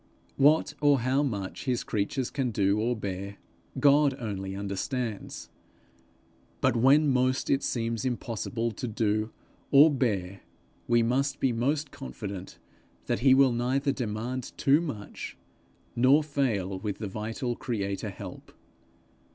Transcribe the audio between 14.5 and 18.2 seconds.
too much, nor fail with the vital creator